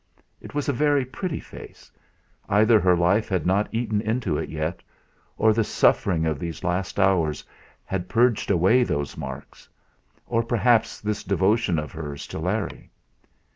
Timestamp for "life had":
2.97-3.45